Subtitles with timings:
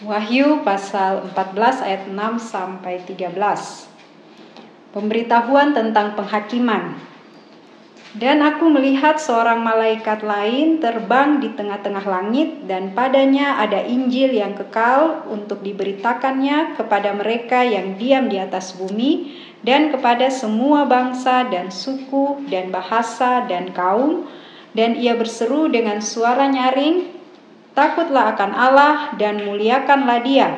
[0.00, 3.36] Wahyu pasal 14 ayat 6 sampai 13.
[4.96, 6.96] Pemberitahuan tentang penghakiman.
[8.16, 14.56] Dan aku melihat seorang malaikat lain terbang di tengah-tengah langit dan padanya ada Injil yang
[14.56, 21.68] kekal untuk diberitakannya kepada mereka yang diam di atas bumi dan kepada semua bangsa dan
[21.68, 24.24] suku dan bahasa dan kaum
[24.72, 27.19] dan ia berseru dengan suara nyaring
[27.70, 30.48] Takutlah akan Allah dan muliakanlah Dia,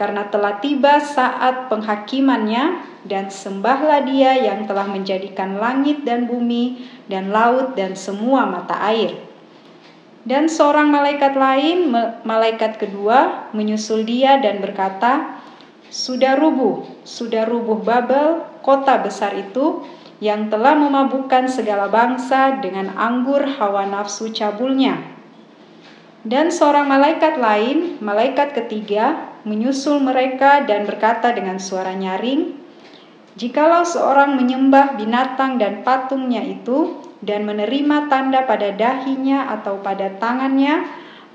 [0.00, 6.80] karena telah tiba saat penghakimannya, dan sembahlah Dia yang telah menjadikan langit dan bumi,
[7.12, 9.20] dan laut, dan semua mata air.
[10.26, 11.92] Dan seorang malaikat lain,
[12.24, 15.38] malaikat kedua, menyusul Dia dan berkata,
[15.92, 19.84] "Sudah rubuh, sudah rubuh Babel, kota besar itu."
[20.16, 25.16] yang telah memabukkan segala bangsa dengan anggur hawa nafsu cabulnya
[26.26, 32.50] dan seorang malaikat lain, malaikat ketiga, menyusul mereka dan berkata dengan suara nyaring,
[33.38, 40.82] "Jikalau seorang menyembah binatang dan patungnya itu dan menerima tanda pada dahinya atau pada tangannya,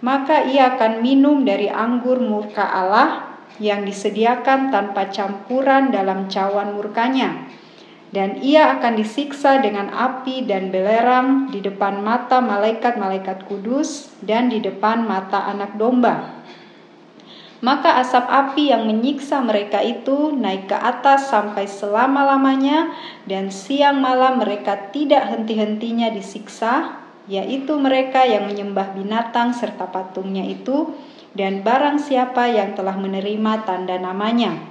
[0.03, 7.47] maka ia akan minum dari anggur murka Allah yang disediakan tanpa campuran dalam cawan murkanya."
[8.11, 14.59] Dan ia akan disiksa dengan api dan belerang di depan mata malaikat-malaikat kudus dan di
[14.59, 16.43] depan mata anak domba.
[17.61, 22.89] Maka asap api yang menyiksa mereka itu naik ke atas sampai selama-lamanya
[23.29, 30.97] dan siang malam mereka tidak henti-hentinya disiksa, yaitu mereka yang menyembah binatang serta patungnya itu
[31.37, 34.70] dan barang siapa yang telah menerima tanda namanya.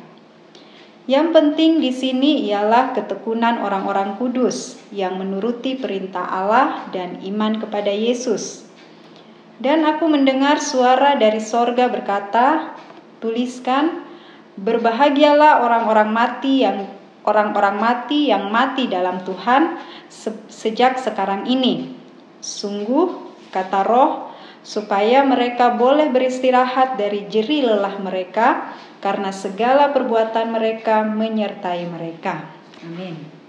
[1.11, 7.91] Yang penting di sini ialah ketekunan orang-orang kudus yang menuruti perintah Allah dan iman kepada
[7.91, 8.62] Yesus.
[9.58, 12.78] Dan aku mendengar suara dari sorga berkata,
[13.19, 14.06] tuliskan,
[14.55, 16.86] berbahagialah orang-orang mati yang
[17.27, 21.91] orang-orang mati yang mati dalam Tuhan se sejak sekarang ini.
[22.38, 24.29] Sungguh, kata Roh,
[24.60, 32.53] supaya mereka boleh beristirahat dari jeri lelah mereka karena segala perbuatan mereka menyertai mereka.
[32.84, 33.41] Amin.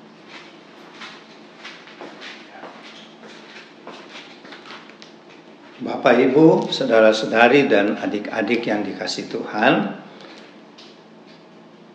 [5.81, 9.97] Bapak, Ibu, saudara-saudari, dan adik-adik yang dikasih Tuhan,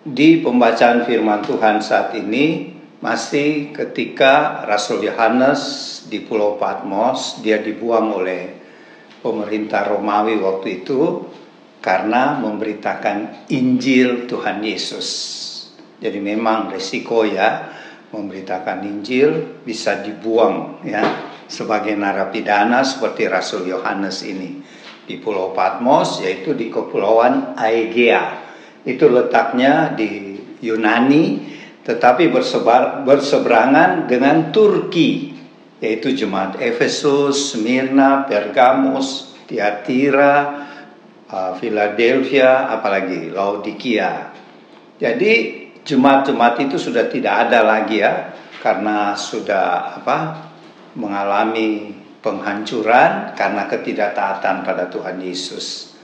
[0.02, 8.10] di pembacaan Firman Tuhan saat ini masih ketika Rasul Yohanes di Pulau Patmos, dia dibuang
[8.10, 8.55] oleh
[9.26, 11.26] pemerintah Romawi waktu itu
[11.82, 15.08] karena memberitakan Injil Tuhan Yesus.
[15.98, 17.74] Jadi memang resiko ya
[18.14, 21.02] memberitakan Injil bisa dibuang ya
[21.50, 24.62] sebagai narapidana seperti Rasul Yohanes ini
[25.06, 28.46] di Pulau Patmos yaitu di Kepulauan Aegea.
[28.86, 35.35] Itu letaknya di Yunani tetapi bersebar, berseberangan dengan Turki
[35.86, 40.66] yaitu jemaat Efesus, Smyrna, Pergamos, Tiatira,
[41.30, 44.34] uh, Philadelphia, apalagi Laodikia.
[44.98, 45.32] Jadi
[45.86, 50.18] jemaat-jemaat itu sudah tidak ada lagi ya, karena sudah apa
[50.98, 55.94] mengalami penghancuran karena ketidaktaatan pada Tuhan Yesus.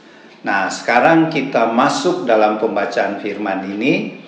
[0.47, 4.23] Nah, sekarang kita masuk dalam pembacaan firman ini.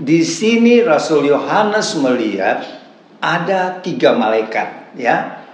[0.00, 2.79] Di sini Rasul Yohanes melihat
[3.20, 5.44] ada tiga malaikat, ya.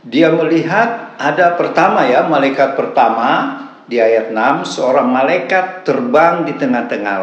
[0.00, 7.16] Dia melihat ada pertama ya, malaikat pertama di ayat 6 seorang malaikat terbang di tengah-tengah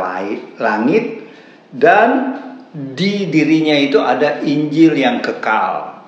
[0.61, 1.25] langit
[1.73, 2.37] dan
[2.75, 6.03] di dirinya itu ada Injil yang kekal.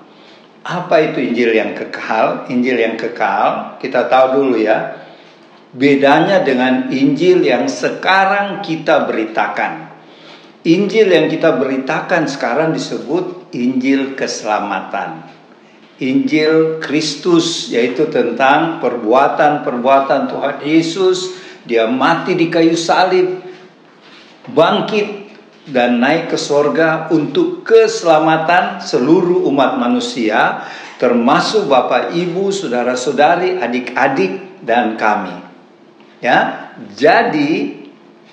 [0.61, 2.51] Apa itu Injil yang kekal?
[2.51, 4.99] Injil yang kekal, kita tahu dulu ya.
[5.71, 9.89] Bedanya dengan Injil yang sekarang kita beritakan.
[10.67, 15.25] Injil yang kita beritakan sekarang disebut Injil keselamatan.
[15.99, 21.35] Injil Kristus yaitu tentang perbuatan-perbuatan Tuhan Yesus
[21.67, 23.43] dia mati di kayu salib
[24.47, 25.27] bangkit
[25.69, 30.65] dan naik ke sorga untuk keselamatan seluruh umat manusia
[30.99, 35.33] termasuk Bapak Ibu, saudara-saudari, adik-adik dan kami.
[36.19, 36.71] Ya.
[36.99, 37.79] Jadi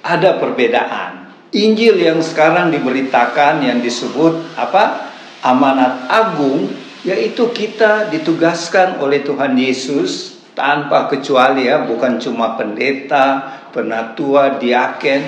[0.03, 1.31] ada perbedaan.
[1.55, 5.06] Injil yang sekarang diberitakan yang disebut apa?
[5.47, 6.67] Amanat agung
[7.07, 15.23] yaitu kita ditugaskan oleh Tuhan Yesus tanpa kecuali ya, bukan cuma pendeta, penatua, diaken,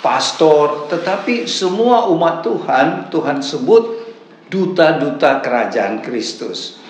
[0.00, 4.08] pastor, tetapi semua umat Tuhan, Tuhan sebut
[4.48, 6.80] duta-duta kerajaan Kristus.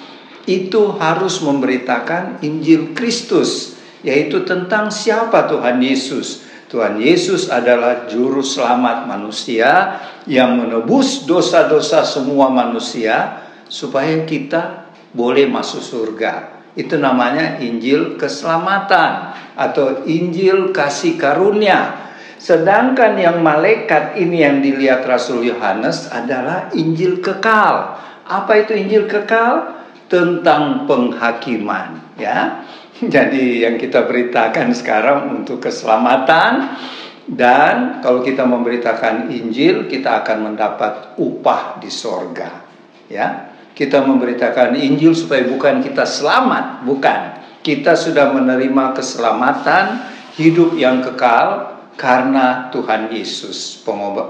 [0.47, 3.75] Itu harus memberitakan Injil Kristus
[4.07, 6.46] yaitu tentang siapa Tuhan Yesus.
[6.67, 15.79] Tuhan Yesus adalah juru selamat manusia yang menebus dosa-dosa semua manusia supaya kita boleh masuk
[15.79, 16.59] surga.
[16.75, 22.13] Itu namanya Injil keselamatan atau Injil kasih karunia.
[22.37, 27.97] Sedangkan yang malaikat ini yang dilihat Rasul Yohanes adalah Injil kekal.
[28.27, 29.86] Apa itu Injil kekal?
[30.07, 32.63] Tentang penghakiman, ya.
[33.15, 36.79] Jadi yang kita beritakan sekarang untuk keselamatan
[37.27, 42.63] dan kalau kita memberitakan Injil kita akan mendapat upah di sorga.
[43.11, 47.21] Ya, kita memberitakan Injil supaya bukan kita selamat, bukan.
[47.61, 50.07] Kita sudah menerima keselamatan
[50.39, 53.83] hidup yang kekal karena Tuhan Yesus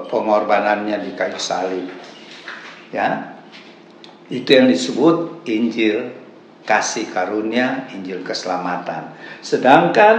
[0.09, 1.87] pengorbanannya di kayu salib.
[2.91, 3.36] Ya,
[4.27, 6.11] itu yang disebut Injil
[6.67, 9.15] kasih karunia Injil keselamatan.
[9.39, 10.17] Sedangkan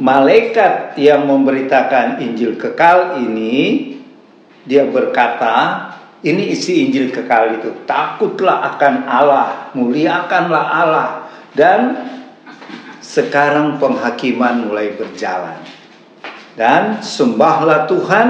[0.00, 3.92] malaikat yang memberitakan Injil kekal ini
[4.64, 5.90] dia berkata,
[6.24, 11.08] ini isi Injil kekal itu, takutlah akan Allah, muliakanlah Allah
[11.52, 12.08] dan
[13.04, 15.60] sekarang penghakiman mulai berjalan.
[16.56, 18.28] Dan sembahlah Tuhan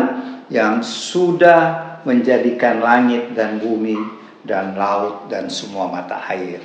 [0.50, 6.62] yang sudah menjadikan langit dan bumi dan laut dan semua mata air.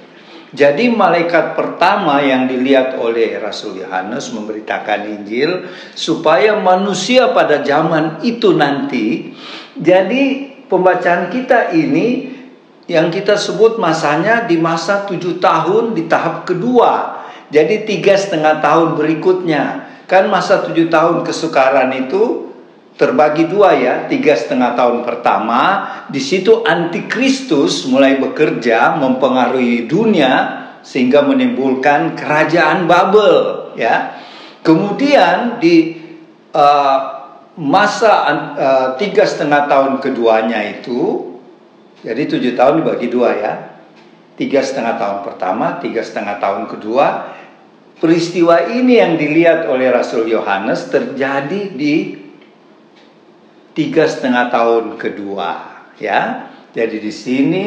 [0.47, 8.55] Jadi malaikat pertama yang dilihat oleh Rasul Yohanes memberitakan Injil supaya manusia pada zaman itu
[8.55, 9.35] nanti
[9.75, 10.23] jadi
[10.71, 12.31] pembacaan kita ini
[12.87, 17.19] yang kita sebut masanya di masa tujuh tahun di tahap kedua
[17.51, 19.63] jadi tiga setengah tahun berikutnya
[20.07, 22.46] kan masa tujuh tahun kesukaran itu
[22.97, 25.61] terbagi dua ya, tiga setengah tahun pertama.
[26.09, 34.17] Di situ antikristus mulai bekerja mempengaruhi dunia sehingga menimbulkan kerajaan Babel ya.
[34.65, 35.95] Kemudian di
[36.51, 36.99] uh,
[37.55, 38.11] masa
[38.57, 41.33] uh, tiga setengah tahun keduanya itu,
[42.03, 43.53] jadi tujuh tahun dibagi dua ya,
[44.35, 47.07] tiga setengah tahun pertama, tiga setengah tahun kedua.
[47.97, 52.26] Peristiwa ini yang dilihat oleh Rasul Yohanes terjadi di
[53.77, 55.49] tiga setengah tahun kedua
[56.01, 56.49] ya.
[56.73, 57.65] Jadi di sini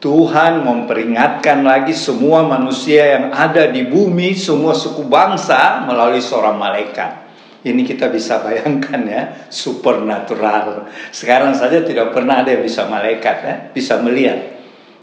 [0.00, 7.28] Tuhan memperingatkan lagi semua manusia yang ada di bumi semua suku bangsa melalui seorang malaikat.
[7.60, 9.22] Ini kita bisa bayangkan ya
[9.52, 10.88] supernatural.
[11.12, 14.56] Sekarang saja tidak pernah ada yang bisa malaikat ya bisa melihat.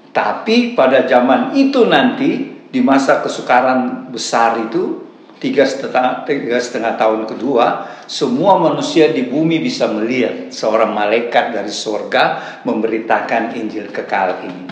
[0.10, 5.07] Tapi pada zaman itu nanti di masa kesukaran besar itu
[5.38, 7.66] tiga setengah, tiga setengah tahun kedua,
[8.10, 12.24] semua manusia di bumi bisa melihat seorang malaikat dari surga
[12.66, 14.66] memberitakan Injil kekal ini.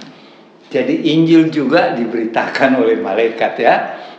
[0.70, 3.76] Jadi Injil juga diberitakan oleh malaikat ya.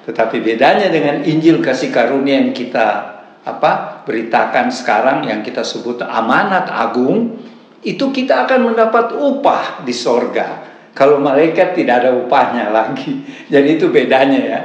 [0.07, 3.17] Tetapi bedanya dengan Injil kasih karunia yang kita
[3.47, 7.39] apa beritakan sekarang yang kita sebut amanat agung
[7.87, 10.63] itu kita akan mendapat upah di sorga.
[10.95, 13.23] Kalau malaikat tidak ada upahnya lagi.
[13.51, 14.61] Jadi itu bedanya ya.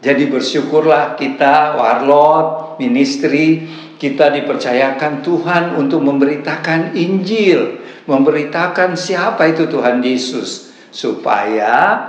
[0.00, 3.68] Jadi bersyukurlah kita warlot, ministry,
[4.00, 12.00] kita dipercayakan Tuhan untuk memberitakan Injil, memberitakan siapa itu Tuhan Yesus supaya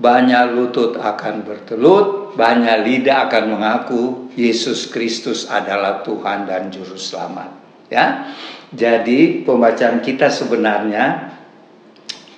[0.00, 7.50] banyak lutut akan bertelut, banyak lidah akan mengaku Yesus Kristus adalah Tuhan dan juru selamat.
[7.92, 8.32] Ya.
[8.72, 11.28] Jadi pembacaan kita sebenarnya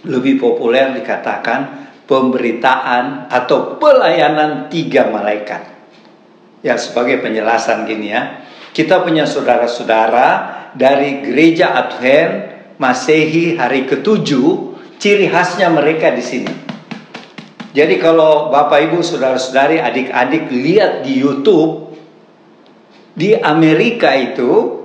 [0.02, 5.62] lebih populer dikatakan pemberitaan atau pelayanan tiga malaikat.
[6.64, 8.44] Ya sebagai penjelasan gini ya.
[8.74, 10.28] Kita punya saudara-saudara
[10.74, 16.52] dari gereja Advent Masehi hari ketujuh, ciri khasnya mereka di sini.
[17.74, 21.94] Jadi kalau Bapak Ibu saudara-saudari adik-adik lihat di YouTube
[23.14, 24.82] di Amerika itu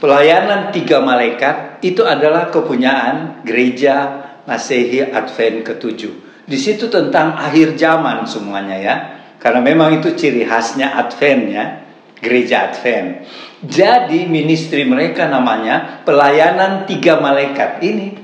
[0.00, 6.27] pelayanan tiga malaikat itu adalah kepunyaan gereja Masehi Advent ketujuh.
[6.48, 8.96] Di situ tentang akhir zaman semuanya ya.
[9.36, 11.64] Karena memang itu ciri khasnya Advent ya,
[12.18, 13.28] gereja Advent.
[13.62, 18.16] Jadi ministry mereka namanya pelayanan tiga malaikat ini.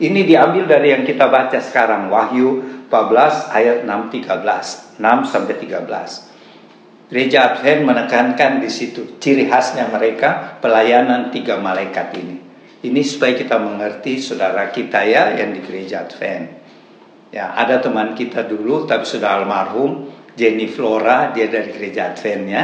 [0.00, 7.10] Ini diambil dari yang kita baca sekarang Wahyu 14 ayat 6 13, 6 sampai 13.
[7.10, 12.36] Gereja Advent menekankan di situ ciri khasnya mereka pelayanan tiga malaikat ini.
[12.80, 16.59] Ini supaya kita mengerti saudara kita ya yang di gereja Advent.
[17.30, 22.62] Ya, ada teman kita dulu tapi sudah almarhum, Jenny Flora, dia dari gereja Advent ya,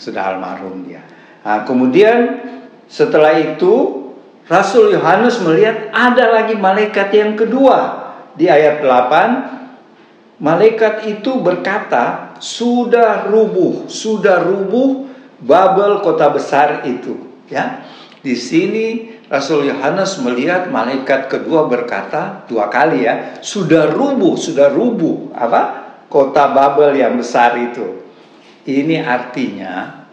[0.00, 1.04] sudah almarhum dia.
[1.44, 2.40] Nah, kemudian
[2.88, 4.08] setelah itu
[4.48, 13.28] Rasul Yohanes melihat ada lagi malaikat yang kedua di ayat 8 malaikat itu berkata sudah
[13.28, 15.04] rubuh, sudah rubuh
[15.38, 17.86] Babel kota besar itu, ya.
[18.18, 25.36] Di sini Rasul Yohanes melihat malaikat kedua berkata dua kali ya, sudah rubuh, sudah rubuh
[25.36, 25.84] apa?
[26.08, 28.08] Kota Babel yang besar itu.
[28.64, 30.04] Ini artinya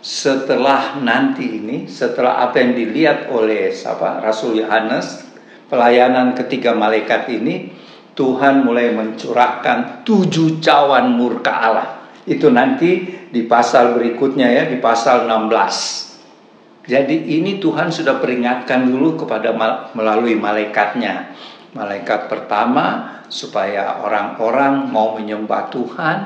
[0.00, 4.24] setelah nanti ini, setelah apa yang dilihat oleh siapa?
[4.24, 5.28] Rasul Yohanes,
[5.68, 7.76] pelayanan ketiga malaikat ini,
[8.16, 11.88] Tuhan mulai mencurahkan tujuh cawan murka Allah.
[12.24, 16.07] Itu nanti di pasal berikutnya ya, di pasal 16.
[16.88, 19.52] Jadi ini Tuhan sudah peringatkan dulu kepada
[19.92, 21.36] melalui malaikatnya.
[21.76, 26.16] Malaikat pertama supaya orang-orang mau menyembah Tuhan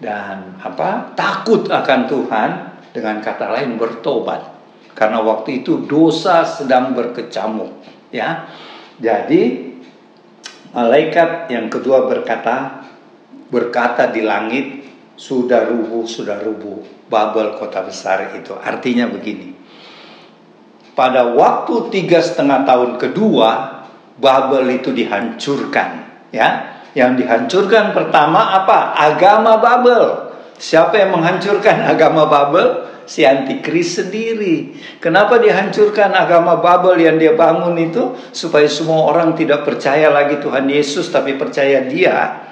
[0.00, 1.12] dan apa?
[1.12, 2.50] takut akan Tuhan
[2.96, 4.56] dengan kata lain bertobat.
[4.96, 8.46] Karena waktu itu dosa sedang berkecamuk, ya.
[8.96, 9.74] Jadi
[10.72, 12.88] malaikat yang kedua berkata
[13.52, 14.66] berkata di langit
[15.18, 16.82] sudah rubuh, sudah rubuh.
[17.10, 18.54] Babel kota besar itu.
[18.54, 19.53] Artinya begini.
[20.94, 23.50] Pada waktu tiga setengah tahun kedua,
[24.18, 26.06] Babel itu dihancurkan.
[26.30, 28.94] Ya, yang dihancurkan pertama apa?
[28.94, 30.34] Agama Babel.
[30.54, 32.94] Siapa yang menghancurkan agama Babel?
[33.04, 34.80] Si antikris sendiri.
[34.96, 38.16] Kenapa dihancurkan agama Babel yang dia bangun itu?
[38.32, 42.44] Supaya semua orang tidak percaya lagi Tuhan Yesus, tapi percaya dia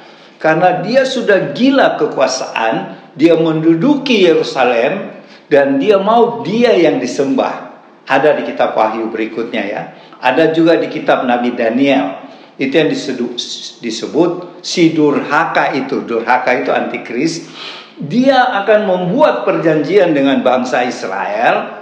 [0.43, 7.62] karena dia sudah gila kekuasaan, dia menduduki Yerusalem dan dia mau dia yang disembah.
[8.07, 9.83] Ada di kitab Wahyu berikutnya ya.
[10.23, 12.23] Ada juga di kitab Nabi Daniel.
[12.59, 13.33] Itu yang disebut,
[13.83, 14.31] disebut
[14.63, 16.07] si durhaka itu.
[16.07, 17.51] Durhaka itu antikris.
[17.99, 21.82] Dia akan membuat perjanjian dengan bangsa Israel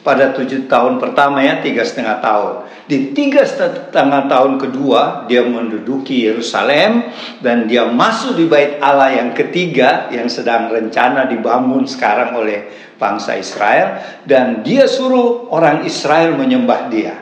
[0.00, 2.54] pada tujuh tahun pertama ya tiga setengah tahun.
[2.88, 7.12] Di tiga setengah tahun kedua dia menduduki Yerusalem
[7.44, 13.36] dan dia masuk di bait Allah yang ketiga yang sedang rencana dibangun sekarang oleh bangsa
[13.36, 14.00] Israel.
[14.24, 17.14] Dan dia suruh orang Israel menyembah dia.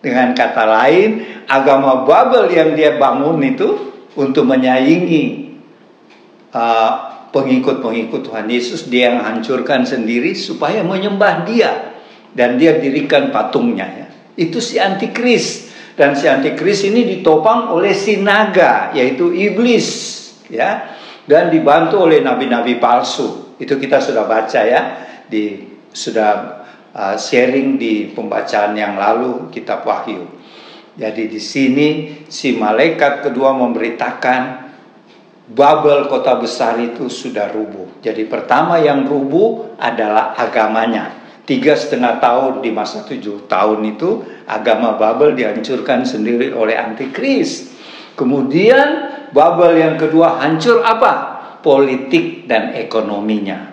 [0.00, 3.68] Dengan kata lain agama Babel yang dia bangun itu
[4.16, 5.54] untuk menyaingi
[6.56, 6.92] uh,
[7.30, 11.99] pengikut-pengikut Tuhan Yesus dia yang hancurkan sendiri supaya menyembah dia
[12.34, 14.06] dan dia dirikan patungnya ya.
[14.38, 19.88] Itu si antikris dan si antikris ini ditopang oleh si naga yaitu iblis
[20.48, 20.96] ya
[21.26, 23.58] dan dibantu oleh nabi-nabi palsu.
[23.60, 24.82] Itu kita sudah baca ya
[25.28, 30.24] di sudah uh, sharing di pembacaan yang lalu kitab Wahyu.
[30.96, 31.88] Jadi di sini
[32.26, 34.70] si malaikat kedua memberitakan
[35.50, 37.98] Babel kota besar itu sudah rubuh.
[37.98, 41.19] Jadi pertama yang rubuh adalah agamanya
[41.50, 47.74] tiga setengah tahun di masa tujuh tahun itu agama Babel dihancurkan sendiri oleh antikris.
[48.14, 51.42] Kemudian Babel yang kedua hancur apa?
[51.58, 53.66] Politik dan ekonominya.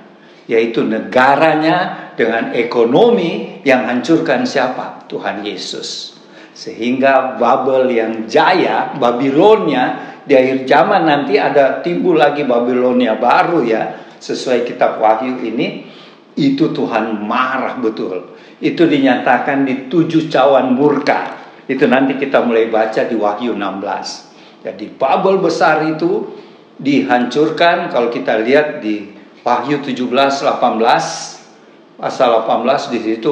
[0.50, 5.06] Yaitu negaranya dengan ekonomi yang hancurkan siapa?
[5.06, 6.18] Tuhan Yesus.
[6.58, 13.84] Sehingga Babel yang jaya, Babilonia, di akhir zaman nanti ada timbul lagi Babilonia baru ya.
[14.18, 15.97] Sesuai kitab Wahyu ini
[16.38, 18.38] itu Tuhan marah betul.
[18.62, 21.34] Itu dinyatakan di tujuh cawan murka.
[21.66, 24.64] Itu nanti kita mulai baca di Wahyu 16.
[24.64, 26.38] Jadi Babel besar itu
[26.78, 33.32] dihancurkan kalau kita lihat di Wahyu 17 18 pasal 18 di situ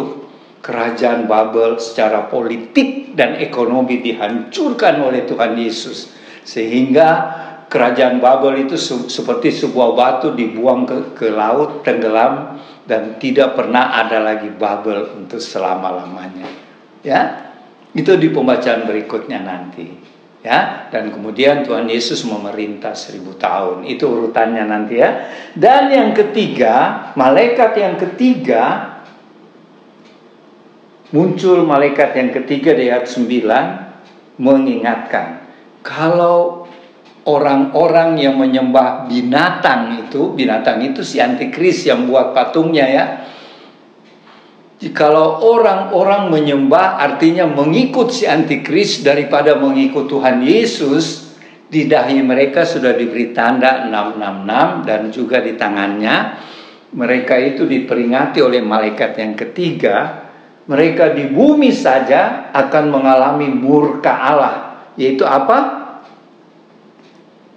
[0.66, 6.10] kerajaan Babel secara politik dan ekonomi dihancurkan oleh Tuhan Yesus
[6.42, 7.10] sehingga
[7.70, 8.74] kerajaan Babel itu
[9.10, 15.42] seperti sebuah batu dibuang ke, ke laut tenggelam dan tidak pernah ada lagi Babel untuk
[15.42, 16.48] selama-lamanya.
[17.02, 17.52] Ya,
[17.94, 20.14] itu di pembacaan berikutnya nanti.
[20.46, 23.82] Ya, dan kemudian Tuhan Yesus memerintah seribu tahun.
[23.90, 25.34] Itu urutannya nanti ya.
[25.58, 28.96] Dan yang ketiga, malaikat yang ketiga
[31.16, 35.48] muncul malaikat yang ketiga di ayat 9 mengingatkan
[35.86, 36.65] kalau
[37.26, 43.06] orang-orang yang menyembah binatang itu, binatang itu si antikris yang buat patungnya ya.
[44.76, 51.34] Jikalau orang-orang menyembah artinya mengikut si antikris daripada mengikut Tuhan Yesus,
[51.66, 56.16] di dahi mereka sudah diberi tanda 666 dan juga di tangannya
[56.96, 60.24] mereka itu diperingati oleh malaikat yang ketiga,
[60.66, 64.56] mereka di bumi saja akan mengalami murka Allah,
[64.96, 65.85] yaitu apa?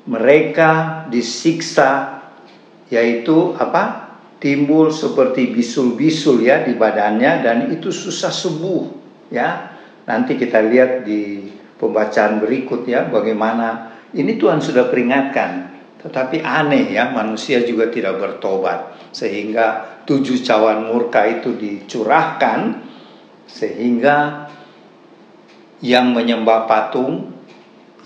[0.08, 2.20] Mereka disiksa
[2.88, 4.08] yaitu apa?
[4.38, 8.82] timbul seperti bisul-bisul ya di badannya dan itu susah sembuh
[9.34, 9.74] ya.
[10.08, 17.10] Nanti kita lihat di pembacaan berikut ya bagaimana ini Tuhan sudah peringatkan Tetapi aneh ya,
[17.10, 19.10] manusia juga tidak bertobat.
[19.10, 22.86] Sehingga tujuh cawan murka itu dicurahkan.
[23.50, 24.46] Sehingga
[25.82, 27.34] yang menyembah patung,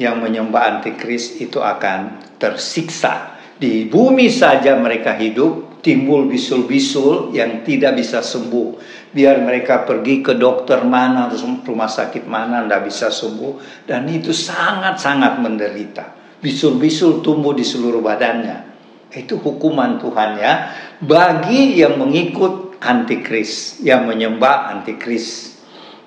[0.01, 3.41] yang menyembah antikris itu akan tersiksa.
[3.57, 8.81] Di bumi saja mereka hidup, timbul bisul-bisul yang tidak bisa sembuh.
[9.13, 11.29] Biar mereka pergi ke dokter mana,
[11.63, 13.85] rumah sakit mana, tidak bisa sembuh.
[13.87, 16.05] Dan itu sangat-sangat menderita
[16.43, 18.75] bisul-bisul tumbuh di seluruh badannya.
[19.15, 20.53] Itu hukuman Tuhan ya
[20.99, 25.57] bagi yang mengikut antikris, yang menyembah antikris.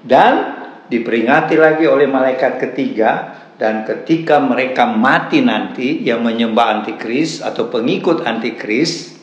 [0.06, 3.10] Dan diperingati lagi oleh malaikat ketiga
[3.56, 9.16] dan ketika mereka mati nanti yang menyembah antikris atau pengikut antikris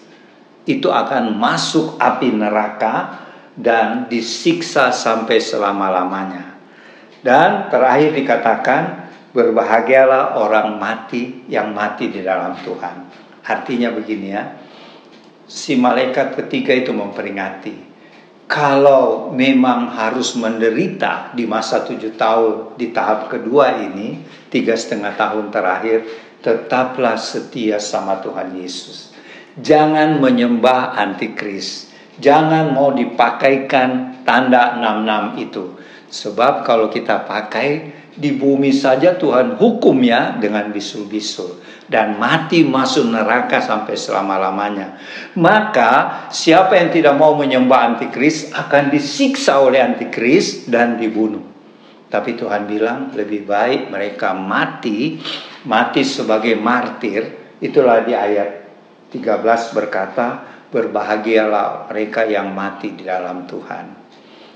[0.65, 3.23] itu akan masuk api neraka
[3.59, 6.57] dan disiksa sampai selama-lamanya.
[7.23, 13.09] Dan terakhir dikatakan Berbahagialah orang mati yang mati di dalam Tuhan.
[13.41, 14.61] Artinya begini ya,
[15.49, 17.92] si malaikat ketiga itu memperingati.
[18.51, 24.21] Kalau memang harus menderita di masa tujuh tahun di tahap kedua ini,
[24.53, 26.05] tiga setengah tahun terakhir,
[26.43, 29.15] tetaplah setia sama Tuhan Yesus.
[29.57, 31.92] Jangan menyembah antikris.
[32.21, 35.65] Jangan mau dipakaikan tanda 66 itu.
[36.13, 43.65] Sebab kalau kita pakai di bumi saja Tuhan hukumnya dengan bisul-bisul dan mati masuk neraka
[43.65, 45.01] sampai selama-lamanya.
[45.41, 51.45] Maka siapa yang tidak mau menyembah antikris akan disiksa oleh antikris dan dibunuh.
[52.13, 55.17] Tapi Tuhan bilang lebih baik mereka mati,
[55.65, 57.57] mati sebagai martir.
[57.57, 58.69] Itulah di ayat
[59.09, 64.01] 13 berkata, berbahagialah mereka yang mati di dalam Tuhan.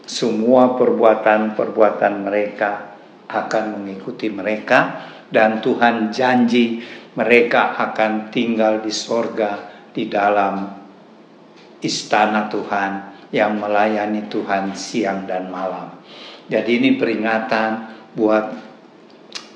[0.08, 2.96] Semua perbuatan-perbuatan mereka
[3.28, 6.80] akan mengikuti mereka dan Tuhan janji
[7.18, 10.68] mereka akan tinggal di sorga di dalam
[11.82, 12.92] istana Tuhan
[13.34, 16.00] yang melayani Tuhan siang dan malam.
[16.46, 17.70] Jadi ini peringatan
[18.14, 18.46] buat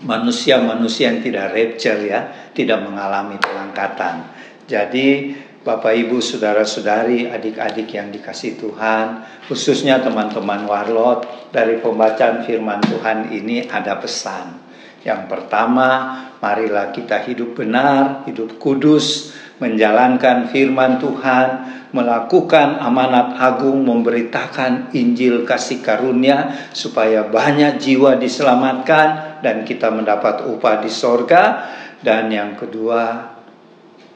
[0.02, 4.26] manusia-manusia yang tidak rapture ya, tidak mengalami pengangkatan.
[4.66, 13.28] Jadi Bapak Ibu, saudara-saudari, adik-adik yang dikasih Tuhan, khususnya teman-teman warlot, dari pembacaan firman Tuhan
[13.28, 14.56] ini ada pesan.
[15.04, 21.48] Yang pertama, marilah kita hidup benar, hidup kudus, menjalankan firman Tuhan,
[21.92, 30.80] melakukan amanat agung, memberitakan Injil kasih karunia, supaya banyak jiwa diselamatkan dan kita mendapat upah
[30.80, 31.68] di sorga.
[32.00, 33.28] Dan yang kedua,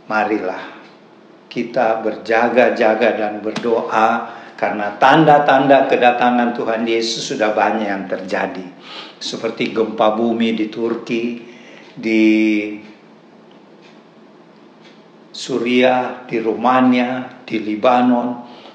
[0.08, 0.73] marilah
[1.54, 8.66] kita berjaga-jaga dan berdoa karena tanda-tanda kedatangan Tuhan Yesus sudah banyak yang terjadi.
[9.22, 11.38] Seperti gempa bumi di Turki,
[11.94, 12.26] di
[15.30, 18.28] Suria, di Rumania, di Libanon,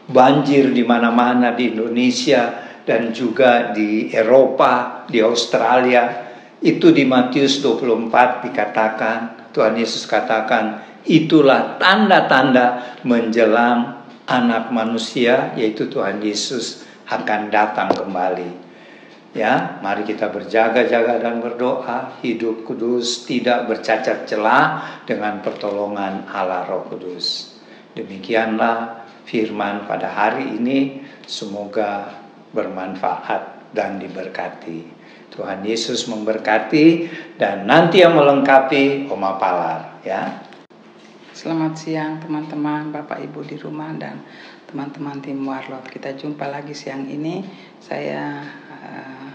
[0.07, 6.31] banjir di mana-mana di Indonesia dan juga di Eropa, di Australia.
[6.59, 16.21] Itu di Matius 24 dikatakan, Tuhan Yesus katakan, Itulah tanda-tanda menjelang anak manusia yaitu Tuhan
[16.21, 18.69] Yesus akan datang kembali.
[19.29, 26.89] Ya, mari kita berjaga-jaga dan berdoa, hidup kudus, tidak bercacat celah dengan pertolongan Allah Roh
[26.89, 27.53] Kudus.
[27.93, 32.09] Demikianlah firman pada hari ini, semoga
[32.57, 34.97] bermanfaat dan diberkati.
[35.29, 37.05] Tuhan Yesus memberkati
[37.37, 40.48] dan nanti yang melengkapi Oma Palar ya.
[41.39, 44.19] Selamat siang teman-teman, Bapak Ibu di rumah dan
[44.67, 45.87] teman-teman tim Warlot.
[45.87, 47.39] Kita jumpa lagi siang ini.
[47.79, 49.31] Saya uh,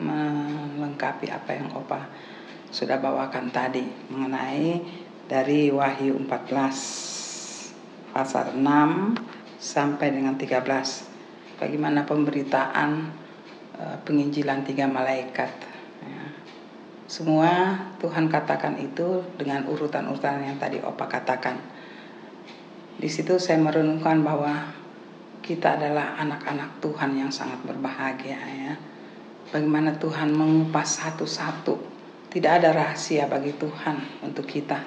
[0.00, 2.00] melengkapi apa yang Opa
[2.72, 4.88] sudah bawakan tadi mengenai
[5.28, 8.64] dari Wahyu 14 pasal 6
[9.60, 11.60] sampai dengan 13.
[11.60, 12.90] Bagaimana pemberitaan
[13.84, 15.73] uh, penginjilan tiga malaikat
[17.04, 21.60] semua Tuhan katakan itu dengan urutan-urutan yang tadi Opa katakan.
[22.96, 24.72] Di situ saya merenungkan bahwa
[25.44, 28.72] kita adalah anak-anak Tuhan yang sangat berbahagia ya.
[29.52, 31.92] Bagaimana Tuhan mengupas satu-satu.
[32.32, 34.82] Tidak ada rahasia bagi Tuhan untuk kita.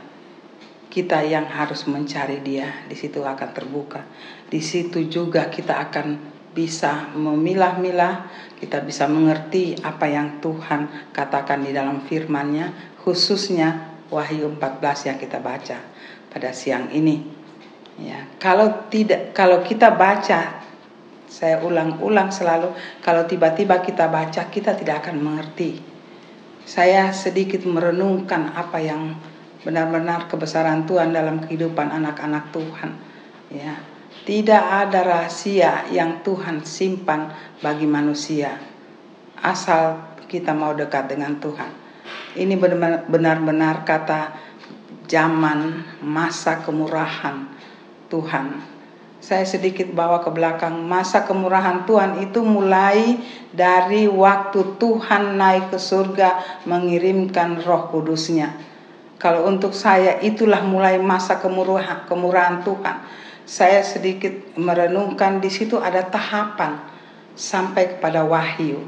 [0.90, 4.04] Kita yang harus mencari Dia, di situ akan terbuka.
[4.50, 8.26] Di situ juga kita akan bisa memilah-milah,
[8.58, 15.38] kita bisa mengerti apa yang Tuhan katakan di dalam firman-Nya, khususnya Wahyu 14 yang kita
[15.38, 15.78] baca
[16.34, 17.22] pada siang ini.
[18.02, 20.66] Ya, kalau tidak kalau kita baca
[21.28, 25.78] saya ulang-ulang selalu kalau tiba-tiba kita baca kita tidak akan mengerti.
[26.68, 29.16] Saya sedikit merenungkan apa yang
[29.64, 32.92] benar-benar kebesaran Tuhan dalam kehidupan anak-anak Tuhan.
[33.52, 33.76] Ya,
[34.24, 38.58] tidak ada rahasia yang Tuhan simpan bagi manusia,
[39.44, 41.72] asal kita mau dekat dengan Tuhan.
[42.38, 42.56] Ini
[43.10, 44.34] benar-benar kata
[45.10, 47.50] zaman masa kemurahan
[48.08, 48.78] Tuhan
[49.18, 53.20] saya sedikit bawa ke belakang masa kemurahan Tuhan itu mulai
[53.52, 58.56] dari waktu Tuhan naik ke surga mengirimkan Roh Kudusnya.
[59.20, 62.96] Kalau untuk saya itulah mulai masa kemurahan kemurahan Tuhan.
[63.48, 66.84] Saya sedikit merenungkan di situ ada tahapan
[67.32, 68.84] sampai kepada wahyu.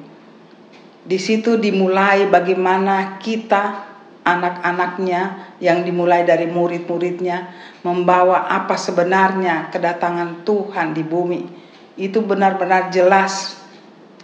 [1.08, 3.88] Di situ dimulai bagaimana kita
[4.28, 7.50] anak-anaknya yang dimulai dari murid-muridnya
[7.88, 11.42] membawa apa sebenarnya kedatangan Tuhan di bumi
[11.96, 13.64] itu benar-benar jelas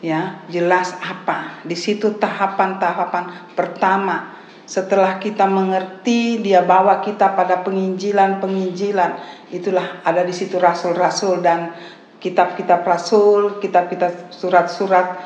[0.04, 9.12] ya jelas apa di situ tahapan-tahapan pertama setelah kita mengerti dia bawa kita pada penginjilan-penginjilan.
[9.54, 11.74] Itulah ada di situ rasul-rasul dan
[12.18, 15.22] kitab-kitab rasul kitab-kitab surat-surat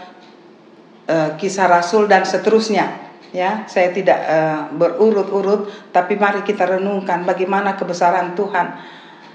[1.08, 3.08] uh, kisah rasul dan seterusnya.
[3.32, 8.68] Ya saya tidak uh, berurut-urut tapi mari kita renungkan bagaimana kebesaran Tuhan.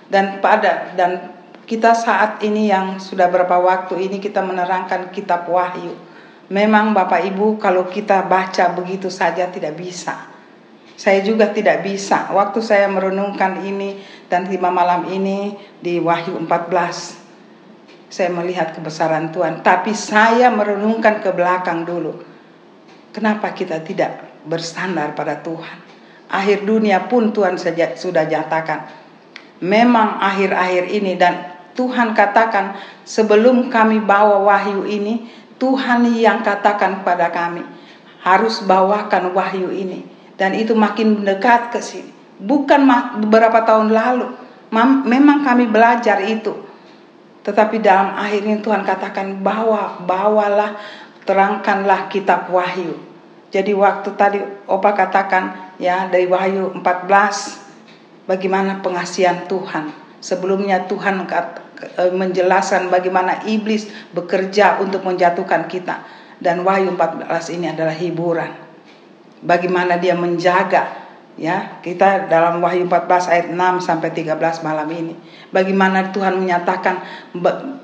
[0.04, 1.32] Dan pada dan
[1.64, 6.13] kita saat ini yang sudah berapa waktu ini kita menerangkan kitab Wahyu
[6.50, 10.32] memang Bapak Ibu kalau kita baca begitu saja tidak bisa
[10.94, 18.10] saya juga tidak bisa waktu saya merenungkan ini dan lima malam ini di Wahyu 14
[18.12, 22.34] saya melihat kebesaran Tuhan tapi saya merenungkan ke belakang dulu
[23.14, 25.78] Kenapa kita tidak bersandar pada Tuhan?
[26.26, 27.54] Akhir dunia pun Tuhan
[27.94, 28.90] sudah jatakan.
[29.62, 32.74] Memang akhir-akhir ini dan Tuhan katakan
[33.06, 35.30] sebelum kami bawa wahyu ini,
[35.64, 37.64] Tuhan yang katakan pada kami
[38.20, 40.04] harus bawakan wahyu ini
[40.36, 42.12] dan itu makin mendekat ke sini.
[42.36, 42.84] Bukan
[43.24, 44.28] beberapa tahun lalu,
[45.08, 46.52] memang kami belajar itu.
[47.48, 50.76] Tetapi dalam akhirnya Tuhan katakan bawa, bawalah
[51.24, 53.00] terangkanlah kitab Wahyu.
[53.48, 60.03] Jadi waktu tadi Opa katakan ya dari Wahyu 14 bagaimana pengasihan Tuhan.
[60.24, 61.28] Sebelumnya Tuhan
[62.16, 66.00] menjelaskan bagaimana iblis bekerja untuk menjatuhkan kita
[66.40, 68.48] dan Wahyu 14 ini adalah hiburan.
[69.44, 71.04] Bagaimana dia menjaga
[71.36, 75.12] ya kita dalam Wahyu 14 ayat 6 sampai 13 malam ini.
[75.52, 77.04] Bagaimana Tuhan menyatakan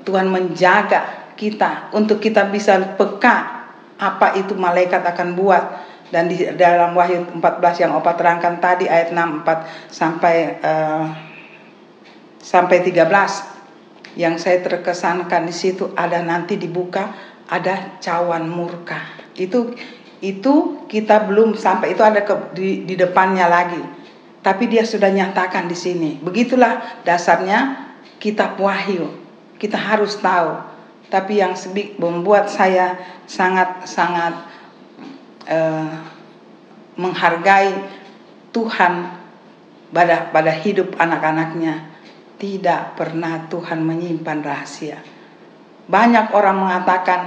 [0.01, 3.69] Tuhan menjaga kita untuk kita bisa peka
[4.01, 5.63] apa itu malaikat akan buat
[6.09, 11.30] dan di dalam Wahyu 14 yang Opa terangkan tadi ayat 6 4 sampai uh,
[12.41, 17.15] sampai 13 yang saya terkesankan di situ ada nanti dibuka
[17.47, 18.99] ada cawan murka.
[19.37, 19.71] Itu
[20.19, 23.81] itu kita belum sampai itu ada ke, di, di depannya lagi.
[24.41, 26.17] Tapi dia sudah nyatakan di sini.
[26.17, 29.11] Begitulah dasarnya kitab wahyu.
[29.61, 30.71] Kita harus tahu.
[31.11, 31.53] Tapi yang
[31.99, 32.95] membuat saya
[33.27, 34.33] sangat-sangat
[35.51, 35.91] uh,
[36.95, 37.75] menghargai
[38.55, 39.19] Tuhan
[39.91, 41.90] pada pada hidup anak-anaknya
[42.41, 44.97] tidak pernah Tuhan menyimpan rahasia.
[45.85, 47.21] Banyak orang mengatakan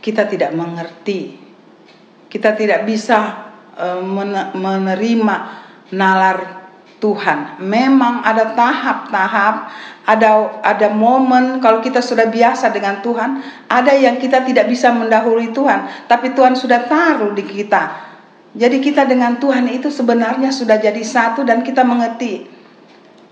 [0.00, 1.36] kita tidak mengerti,
[2.32, 4.00] kita tidak bisa uh,
[4.56, 5.36] menerima
[5.92, 6.64] nalar
[7.04, 7.60] Tuhan.
[7.60, 9.54] Memang ada tahap-tahap,
[10.08, 10.30] ada
[10.64, 16.08] ada momen kalau kita sudah biasa dengan Tuhan, ada yang kita tidak bisa mendahului Tuhan,
[16.08, 18.16] tapi Tuhan sudah taruh di kita.
[18.56, 22.53] Jadi kita dengan Tuhan itu sebenarnya sudah jadi satu dan kita mengerti.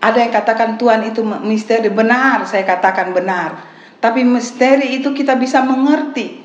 [0.03, 3.71] Ada yang katakan Tuhan itu misteri benar, saya katakan benar.
[4.03, 6.43] Tapi misteri itu kita bisa mengerti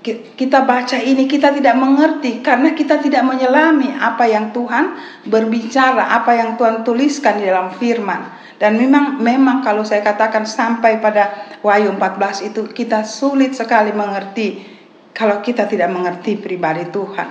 [0.00, 4.96] kita baca ini kita tidak mengerti karena kita tidak menyelami apa yang Tuhan
[5.28, 8.40] berbicara, apa yang Tuhan tuliskan di dalam firman.
[8.56, 14.64] Dan memang memang kalau saya katakan sampai pada Wahyu 14 itu kita sulit sekali mengerti
[15.12, 17.28] kalau kita tidak mengerti pribadi Tuhan.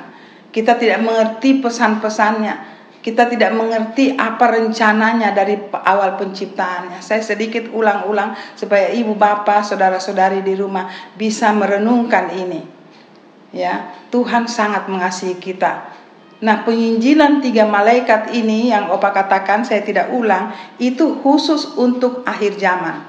[0.54, 2.79] Kita tidak mengerti pesan-pesannya.
[3.00, 7.00] Kita tidak mengerti apa rencananya dari awal penciptaannya.
[7.00, 12.62] Saya sedikit ulang-ulang supaya ibu bapak, saudara-saudari di rumah bisa merenungkan ini.
[13.56, 15.96] Ya, Tuhan sangat mengasihi kita.
[16.40, 22.56] Nah, penginjilan tiga malaikat ini yang Opa katakan saya tidak ulang, itu khusus untuk akhir
[22.56, 23.04] zaman.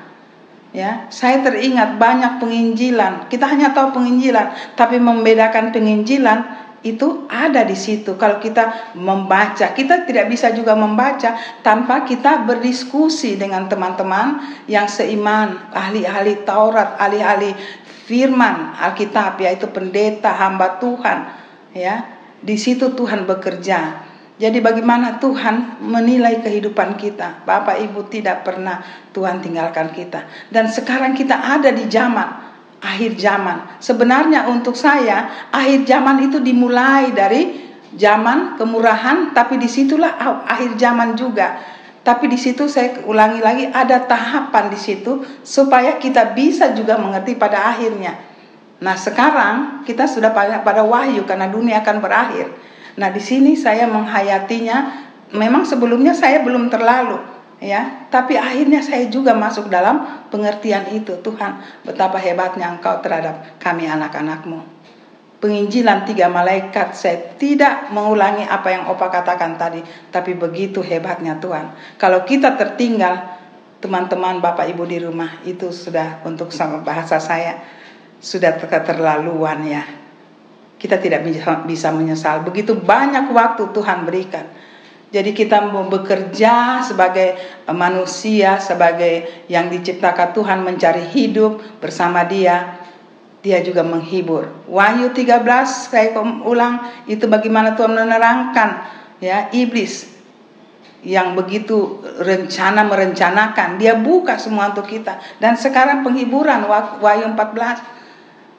[0.70, 3.26] Ya, saya teringat banyak penginjilan.
[3.26, 8.16] Kita hanya tahu penginjilan, tapi membedakan penginjilan itu ada di situ.
[8.16, 15.71] Kalau kita membaca, kita tidak bisa juga membaca tanpa kita berdiskusi dengan teman-teman yang seiman,
[15.77, 17.53] ahli-ahli Taurat, ahli-ahli
[18.09, 21.19] firman Alkitab yaitu pendeta hamba Tuhan
[21.77, 22.19] ya.
[22.40, 24.09] Di situ Tuhan bekerja.
[24.40, 27.45] Jadi bagaimana Tuhan menilai kehidupan kita?
[27.45, 28.81] Bapak Ibu tidak pernah
[29.12, 30.25] Tuhan tinggalkan kita.
[30.49, 32.50] Dan sekarang kita ada di zaman
[32.81, 33.77] akhir zaman.
[33.79, 40.16] Sebenarnya untuk saya akhir zaman itu dimulai dari zaman kemurahan, tapi di situlah
[40.49, 41.61] akhir zaman juga.
[42.01, 47.37] Tapi di situ saya ulangi lagi ada tahapan di situ supaya kita bisa juga mengerti
[47.37, 48.16] pada akhirnya.
[48.81, 52.49] Nah sekarang kita sudah pada wahyu karena dunia akan berakhir.
[52.97, 55.09] Nah di sini saya menghayatinya.
[55.31, 61.61] Memang sebelumnya saya belum terlalu ya tapi akhirnya saya juga masuk dalam pengertian itu Tuhan
[61.85, 64.81] betapa hebatnya engkau terhadap kami anak-anakmu.
[65.40, 69.81] Penginjilan tiga malaikat saya tidak mengulangi apa yang opa katakan tadi
[70.12, 71.96] tapi begitu hebatnya Tuhan.
[71.96, 73.40] Kalau kita tertinggal
[73.81, 77.57] teman-teman bapak ibu di rumah itu sudah untuk sama bahasa saya
[78.20, 79.85] sudah keterlaluan ya.
[80.81, 82.40] Kita tidak bisa, bisa menyesal.
[82.44, 84.49] Begitu banyak waktu Tuhan berikan
[85.11, 87.35] jadi kita mau bekerja sebagai
[87.75, 92.79] manusia, sebagai yang diciptakan Tuhan mencari hidup bersama dia.
[93.40, 94.68] Dia juga menghibur.
[94.68, 96.12] Wahyu 13 saya
[96.44, 98.70] ulang itu bagaimana Tuhan menerangkan
[99.18, 100.07] ya iblis
[101.01, 106.68] yang begitu rencana merencanakan dia buka semua untuk kita dan sekarang penghiburan
[107.01, 108.00] Wahyu 14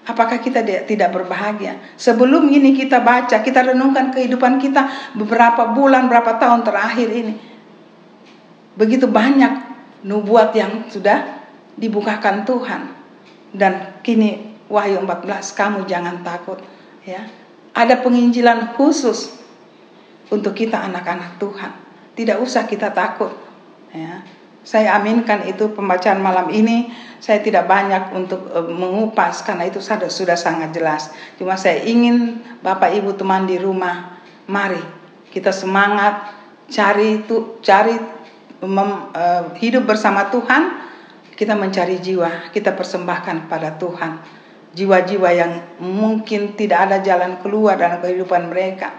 [0.01, 1.77] Apakah kita tidak berbahagia?
[1.93, 7.37] Sebelum ini kita baca, kita renungkan kehidupan kita beberapa bulan, berapa tahun terakhir ini.
[8.73, 9.61] Begitu banyak
[10.01, 11.45] nubuat yang sudah
[11.77, 12.81] dibukakan Tuhan.
[13.53, 16.57] Dan kini Wahyu 14, kamu jangan takut.
[17.05, 17.27] ya
[17.77, 19.37] Ada penginjilan khusus
[20.33, 21.71] untuk kita anak-anak Tuhan.
[22.17, 23.35] Tidak usah kita takut.
[23.93, 24.23] Ya.
[24.61, 30.09] Saya aminkan itu pembacaan malam ini saya tidak banyak untuk uh, mengupas karena itu sudah,
[30.09, 31.13] sudah sangat jelas.
[31.37, 34.17] Cuma saya ingin Bapak Ibu teman di rumah,
[34.49, 34.81] mari
[35.29, 36.33] kita semangat
[36.65, 37.93] cari tu, cari
[38.65, 40.89] mem, uh, hidup bersama Tuhan.
[41.37, 44.11] Kita mencari jiwa, kita persembahkan kepada Tuhan.
[44.77, 48.93] Jiwa-jiwa yang mungkin tidak ada jalan keluar dalam kehidupan mereka.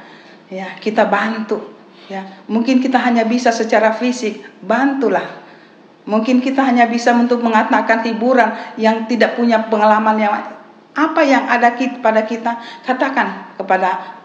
[0.50, 1.74] Ya, kita bantu.
[2.10, 5.41] Ya, mungkin kita hanya bisa secara fisik, bantulah
[6.02, 10.34] Mungkin kita hanya bisa untuk mengatakan hiburan yang tidak punya pengalaman yang
[10.92, 12.58] apa yang ada pada kita.
[12.82, 14.18] Katakan kepada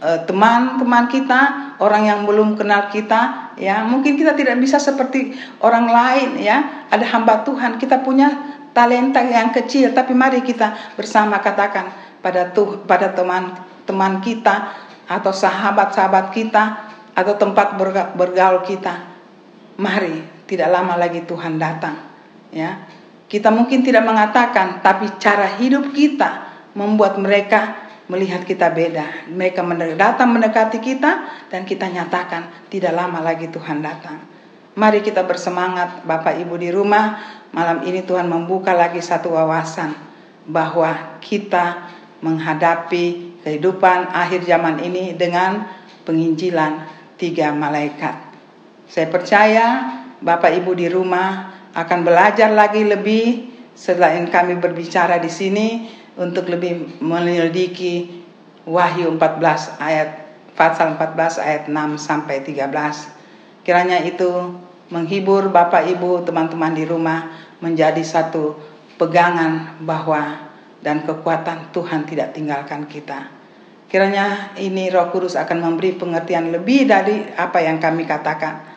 [0.00, 1.40] eh, teman-teman kita,
[1.84, 3.84] orang yang belum kenal kita, ya.
[3.84, 6.88] Mungkin kita tidak bisa seperti orang lain, ya.
[6.88, 11.92] Ada hamba Tuhan, kita punya talenta yang kecil, tapi mari kita bersama katakan
[12.24, 14.72] pada tuh pada teman-teman kita
[15.04, 17.76] atau sahabat-sahabat kita atau tempat
[18.16, 19.04] bergaul kita,
[19.76, 21.96] mari tidak lama lagi Tuhan datang
[22.54, 22.86] ya.
[23.24, 29.26] Kita mungkin tidak mengatakan tapi cara hidup kita membuat mereka melihat kita beda.
[29.32, 29.64] Mereka
[29.96, 34.20] datang mendekati kita dan kita nyatakan tidak lama lagi Tuhan datang.
[34.74, 37.18] Mari kita bersemangat Bapak Ibu di rumah.
[37.54, 39.94] Malam ini Tuhan membuka lagi satu wawasan
[40.50, 41.86] bahwa kita
[42.18, 45.70] menghadapi kehidupan akhir zaman ini dengan
[46.02, 48.18] penginjilan tiga malaikat.
[48.90, 49.66] Saya percaya
[50.24, 55.84] Bapak Ibu di rumah akan belajar lagi lebih selain kami berbicara di sini
[56.16, 58.24] untuk lebih menyelidiki
[58.64, 60.24] Wahyu 14 ayat
[60.56, 62.72] pasal 14 ayat 6 sampai 13.
[63.68, 64.56] Kiranya itu
[64.88, 67.28] menghibur Bapak Ibu, teman-teman di rumah
[67.60, 68.56] menjadi satu
[68.96, 70.40] pegangan bahwa
[70.80, 73.28] dan kekuatan Tuhan tidak tinggalkan kita.
[73.92, 78.73] Kiranya ini Roh Kudus akan memberi pengertian lebih dari apa yang kami katakan.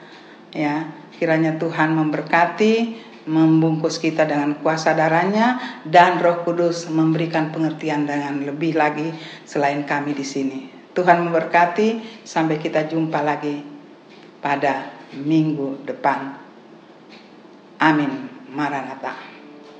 [0.58, 2.93] Ya, Kiranya Tuhan memberkati,
[3.26, 9.10] membungkus kita dengan kuasa darahnya dan Roh Kudus memberikan pengertian dengan lebih lagi
[9.41, 10.60] selain kami di sini.
[10.93, 13.65] Tuhan memberkati sampai kita jumpa lagi
[14.38, 16.38] pada minggu depan.
[17.82, 18.30] Amin.
[18.54, 19.27] Maranatha.